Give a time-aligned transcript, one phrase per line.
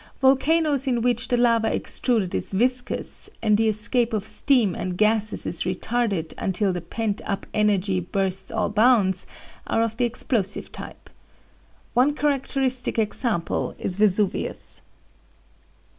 [0.19, 5.45] Volcanoes in which the lava extruded is viscous, and the escape of steam and gases
[5.45, 9.27] is retarded until the pent up energy bursts all bounds,
[9.67, 11.07] are of the explosive, type.
[11.93, 14.81] One characteristic example is Vesuvius.